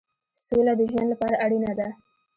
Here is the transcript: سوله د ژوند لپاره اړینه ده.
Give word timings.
سوله 0.43 0.73
د 0.79 0.81
ژوند 0.91 1.07
لپاره 1.13 1.35
اړینه 1.45 1.71
ده. 1.79 1.87